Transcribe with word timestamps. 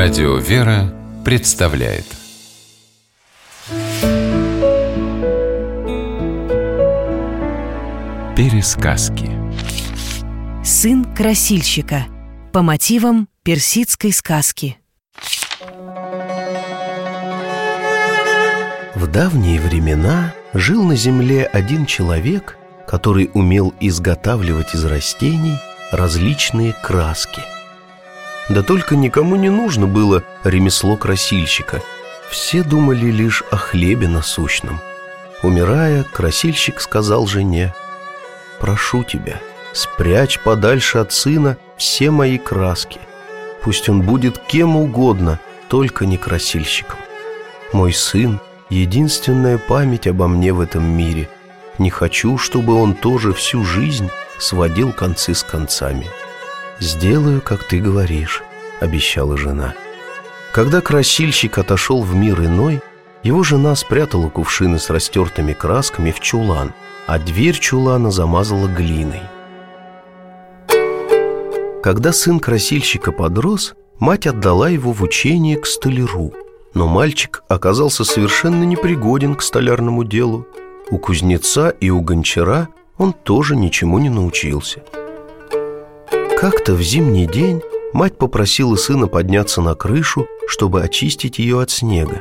Радио 0.00 0.36
«Вера» 0.36 0.94
представляет. 1.24 2.04
Пересказки. 8.36 9.28
Сын 10.64 11.04
красильщика. 11.16 12.06
По 12.52 12.62
мотивам 12.62 13.28
персидской 13.42 14.12
сказки. 14.12 14.78
В 18.94 19.06
давние 19.10 19.60
времена 19.60 20.32
жил 20.54 20.84
на 20.84 20.94
земле 20.94 21.42
один 21.44 21.86
человек, 21.86 22.56
который 22.86 23.32
умел 23.34 23.74
изготавливать 23.80 24.76
из 24.76 24.84
растений 24.84 25.56
различные 25.90 26.72
краски. 26.72 27.42
Да 28.48 28.62
только 28.62 28.96
никому 28.96 29.36
не 29.36 29.50
нужно 29.50 29.86
было 29.86 30.22
ремесло 30.42 30.96
красильщика. 30.96 31.82
Все 32.30 32.62
думали 32.62 33.06
лишь 33.10 33.42
о 33.50 33.56
хлебе 33.56 34.08
насущном. 34.08 34.80
Умирая, 35.42 36.04
красильщик 36.04 36.80
сказал 36.80 37.26
жене, 37.26 37.74
«Прошу 38.58 39.04
тебя, 39.04 39.40
спрячь 39.72 40.40
подальше 40.42 40.98
от 40.98 41.12
сына 41.12 41.56
все 41.76 42.10
мои 42.10 42.38
краски. 42.38 43.00
Пусть 43.62 43.88
он 43.88 44.02
будет 44.02 44.38
кем 44.38 44.76
угодно, 44.76 45.38
только 45.68 46.06
не 46.06 46.16
красильщиком. 46.16 46.98
Мой 47.72 47.92
сын— 47.92 48.40
единственная 48.70 49.58
память 49.58 50.06
обо 50.06 50.26
мне 50.26 50.52
в 50.52 50.60
этом 50.60 50.84
мире. 50.84 51.28
Не 51.78 51.90
хочу, 51.90 52.38
чтобы 52.38 52.74
он 52.74 52.94
тоже 52.94 53.32
всю 53.32 53.62
жизнь 53.62 54.10
сводил 54.38 54.92
концы 54.92 55.34
с 55.34 55.42
концами. 55.42 56.06
«Сделаю, 56.80 57.40
как 57.40 57.64
ты 57.64 57.80
говоришь»,— 57.80 58.42
обещала 58.80 59.36
жена. 59.36 59.74
Когда 60.52 60.80
красильщик 60.80 61.58
отошел 61.58 62.02
в 62.02 62.14
мир 62.14 62.40
иной, 62.40 62.80
его 63.22 63.42
жена 63.42 63.74
спрятала 63.74 64.28
кувшины 64.28 64.78
с 64.78 64.88
растертыми 64.88 65.52
красками 65.52 66.12
в 66.12 66.20
чулан, 66.20 66.72
а 67.06 67.18
дверь 67.18 67.58
чулана 67.58 68.10
замазала 68.10 68.68
глиной. 68.68 69.22
Когда 71.82 72.12
сын 72.12 72.38
красильщика 72.38 73.12
подрос, 73.12 73.74
мать 73.98 74.26
отдала 74.26 74.68
его 74.68 74.92
в 74.92 75.02
учение 75.02 75.56
к 75.56 75.66
столяру. 75.66 76.32
Но 76.74 76.86
мальчик 76.86 77.42
оказался 77.48 78.04
совершенно 78.04 78.62
непригоден 78.64 79.34
к 79.34 79.42
столярному 79.42 80.04
делу. 80.04 80.46
У 80.90 80.98
кузнеца 80.98 81.70
и 81.70 81.90
у 81.90 82.00
гончара 82.00 82.68
он 82.98 83.12
тоже 83.12 83.56
ничему 83.56 83.98
не 83.98 84.10
научился. 84.10 84.82
Как-то 86.40 86.74
в 86.74 86.82
зимний 86.82 87.26
день 87.26 87.62
мать 87.92 88.16
попросила 88.16 88.76
сына 88.76 89.08
подняться 89.08 89.60
на 89.60 89.74
крышу, 89.74 90.28
чтобы 90.46 90.82
очистить 90.82 91.40
ее 91.40 91.60
от 91.60 91.72
снега. 91.72 92.20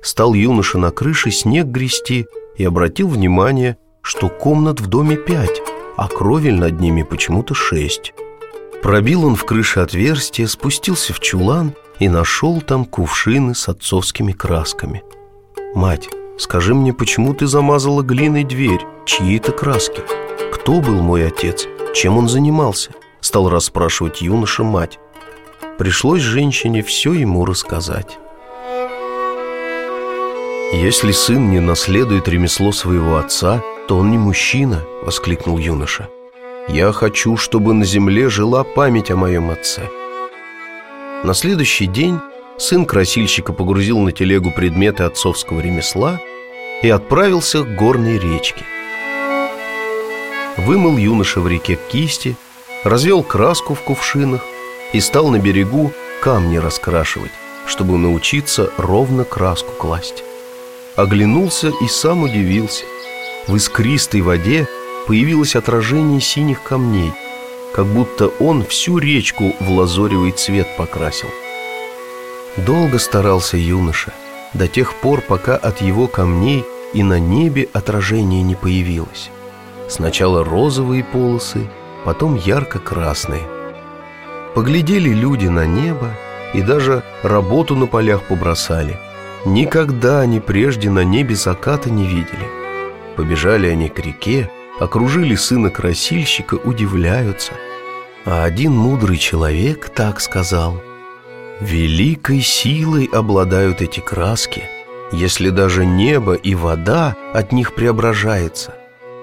Стал 0.00 0.34
юноша 0.34 0.78
на 0.78 0.92
крыше 0.92 1.32
снег 1.32 1.66
грести 1.66 2.26
и 2.56 2.62
обратил 2.62 3.08
внимание, 3.08 3.76
что 4.00 4.28
комнат 4.28 4.80
в 4.80 4.86
доме 4.86 5.16
пять, 5.16 5.60
а 5.96 6.06
кровель 6.06 6.54
над 6.54 6.78
ними 6.78 7.02
почему-то 7.02 7.54
шесть. 7.54 8.14
Пробил 8.80 9.24
он 9.24 9.34
в 9.34 9.44
крыше 9.44 9.80
отверстие, 9.80 10.46
спустился 10.46 11.12
в 11.12 11.18
чулан 11.18 11.74
и 11.98 12.08
нашел 12.08 12.60
там 12.60 12.84
кувшины 12.84 13.56
с 13.56 13.68
отцовскими 13.68 14.30
красками. 14.30 15.02
«Мать, 15.74 16.08
скажи 16.38 16.76
мне, 16.76 16.92
почему 16.92 17.34
ты 17.34 17.48
замазала 17.48 18.02
глиной 18.04 18.44
дверь? 18.44 18.86
Чьи 19.04 19.36
это 19.36 19.50
краски? 19.50 20.02
Кто 20.52 20.80
был 20.80 21.02
мой 21.02 21.26
отец? 21.26 21.66
Чем 21.92 22.18
он 22.18 22.28
занимался?» 22.28 22.92
Стал 23.20 23.48
расспрашивать 23.48 24.20
юноша 24.22 24.62
мать. 24.62 24.98
Пришлось 25.78 26.20
женщине 26.20 26.82
все 26.82 27.12
ему 27.12 27.44
рассказать. 27.44 28.18
«Если 30.72 31.12
сын 31.12 31.50
не 31.50 31.60
наследует 31.60 32.28
ремесло 32.28 32.72
своего 32.72 33.16
отца, 33.16 33.62
то 33.88 33.96
он 33.96 34.10
не 34.10 34.18
мужчина»,— 34.18 34.84
воскликнул 35.02 35.58
юноша. 35.58 36.08
«Я 36.68 36.92
хочу, 36.92 37.36
чтобы 37.38 37.72
на 37.72 37.84
земле 37.84 38.28
жила 38.28 38.64
память 38.64 39.10
о 39.10 39.16
моем 39.16 39.50
отце». 39.50 39.88
На 41.24 41.32
следующий 41.32 41.86
день 41.86 42.20
сын 42.58 42.84
красильщика 42.84 43.52
погрузил 43.52 43.98
на 43.98 44.12
телегу 44.12 44.52
предметы 44.52 45.04
отцовского 45.04 45.60
ремесла 45.60 46.20
и 46.82 46.90
отправился 46.90 47.64
к 47.64 47.74
горной 47.74 48.18
речке. 48.18 48.64
Вымыл 50.58 50.98
юноша 50.98 51.40
в 51.40 51.48
реке 51.48 51.78
кисти, 51.90 52.36
развел 52.84 53.22
краску 53.22 53.74
в 53.74 53.82
кувшинах 53.82 54.42
и 54.92 55.00
стал 55.00 55.28
на 55.28 55.38
берегу 55.38 55.92
камни 56.22 56.56
раскрашивать, 56.56 57.32
чтобы 57.66 57.98
научиться 57.98 58.70
ровно 58.78 59.24
краску 59.24 59.72
класть 59.72 60.24
оглянулся 60.98 61.72
и 61.80 61.86
сам 61.86 62.24
удивился. 62.24 62.84
В 63.46 63.54
искристой 63.54 64.20
воде 64.20 64.66
появилось 65.06 65.54
отражение 65.54 66.20
синих 66.20 66.62
камней, 66.64 67.12
как 67.72 67.86
будто 67.86 68.26
он 68.40 68.64
всю 68.64 68.98
речку 68.98 69.52
в 69.60 69.70
лазоревый 69.70 70.32
цвет 70.32 70.66
покрасил. 70.76 71.28
Долго 72.56 72.98
старался 72.98 73.56
юноша, 73.56 74.12
до 74.54 74.66
тех 74.66 74.92
пор, 74.94 75.20
пока 75.20 75.56
от 75.56 75.80
его 75.80 76.08
камней 76.08 76.64
и 76.92 77.04
на 77.04 77.20
небе 77.20 77.68
отражение 77.72 78.42
не 78.42 78.56
появилось. 78.56 79.30
Сначала 79.88 80.44
розовые 80.44 81.04
полосы, 81.04 81.70
потом 82.04 82.36
ярко-красные. 82.36 83.42
Поглядели 84.54 85.10
люди 85.10 85.46
на 85.46 85.66
небо 85.66 86.10
и 86.54 86.62
даже 86.62 87.02
работу 87.22 87.76
на 87.76 87.86
полях 87.86 88.22
побросали– 88.22 88.98
Никогда 89.44 90.20
они 90.20 90.40
прежде 90.40 90.90
на 90.90 91.04
небе 91.04 91.34
заката 91.34 91.90
не 91.90 92.06
видели. 92.06 92.46
Побежали 93.16 93.68
они 93.68 93.88
к 93.88 93.98
реке, 93.98 94.50
окружили 94.80 95.36
сына 95.36 95.70
красильщика, 95.70 96.54
удивляются. 96.54 97.52
А 98.24 98.44
один 98.44 98.72
мудрый 98.72 99.16
человек 99.16 99.90
так 99.90 100.20
сказал. 100.20 100.80
«Великой 101.60 102.40
силой 102.40 103.08
обладают 103.12 103.80
эти 103.80 104.00
краски, 104.00 104.64
если 105.12 105.50
даже 105.50 105.86
небо 105.86 106.34
и 106.34 106.54
вода 106.54 107.16
от 107.32 107.52
них 107.52 107.74
преображается. 107.74 108.74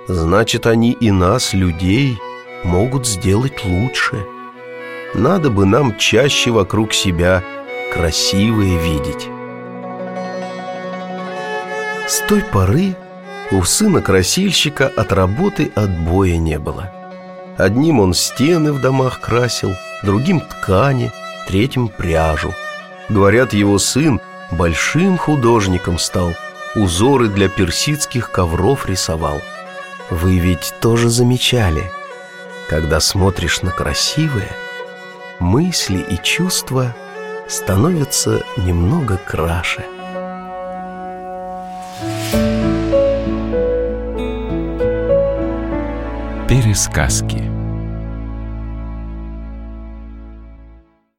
Значит, 0.08 0.66
они 0.66 0.92
и 0.92 1.12
нас, 1.12 1.54
людей, 1.54 2.18
могут 2.66 3.08
сделать 3.08 3.64
лучше. 3.64 4.26
Надо 5.14 5.50
бы 5.50 5.66
нам 5.66 5.98
чаще 5.98 6.52
вокруг 6.52 6.94
себя 6.94 7.44
красивые 7.94 8.78
видеть». 8.78 9.30
С 12.08 12.20
той 12.28 12.42
поры 12.42 12.96
у 13.52 13.64
сына 13.64 14.02
красильщика 14.02 14.88
от 14.88 15.12
работы 15.12 15.72
отбоя 15.76 16.38
не 16.38 16.60
было. 16.60 16.92
Одним 17.58 18.00
он 18.00 18.14
стены 18.14 18.74
в 18.74 18.82
домах 18.82 19.22
красил, 19.22 19.74
другим 20.04 20.40
ткани, 20.40 21.12
третьим 21.48 21.88
пряжу. 21.88 22.54
Говорят, 23.10 23.54
его 23.54 23.80
сын 23.80 24.20
большим 24.52 25.18
художником 25.18 25.98
стал, 25.98 26.34
узоры 26.76 27.28
для 27.28 27.50
персидских 27.50 28.32
ковров 28.32 28.86
рисовал. 28.88 29.42
Вы 30.10 30.38
ведь 30.38 30.74
тоже 30.82 31.10
замечали, 31.10 31.92
когда 32.70 33.00
смотришь 33.00 33.62
на 33.62 33.72
красивое, 33.72 34.52
мысли 35.40 36.00
и 36.00 36.18
чувства 36.22 36.96
становятся 37.48 38.44
немного 38.58 39.18
краше– 39.18 39.86
Пересказки 46.48 47.55